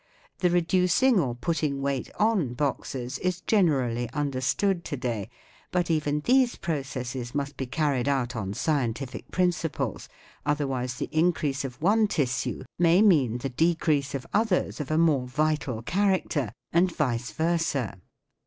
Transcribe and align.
The 0.39 0.49
reducing 0.49 1.19
or 1.19 1.35
putting 1.35 1.79
weight 1.79 2.09
on 2.17 2.55
boxers 2.55 3.19
is 3.19 3.41
generally 3.41 4.09
understood 4.13 4.83
to 4.85 4.97
day, 4.97 5.29
but 5.71 5.91
even 5.91 6.21
these 6.21 6.55
processes 6.55 7.35
must 7.35 7.55
be 7.55 7.67
carried 7.67 8.07
out 8.07 8.35
on 8.35 8.55
scientific 8.55 9.29
principles, 9.29 10.09
otherwise 10.43 10.95
the 10.95 11.07
increase 11.11 11.63
of 11.63 11.79
one 11.83 12.07
tissue 12.07 12.63
may 12.79 13.03
mean 13.03 13.37
the 13.37 13.49
decrease 13.49 14.15
of 14.15 14.25
others 14.33 14.79
of 14.79 14.89
a 14.89 14.97
more 14.97 15.27
vital 15.27 15.83
character, 15.83 16.51
and 16.73 16.91
vice 16.91 17.29
versa. 17.29 17.99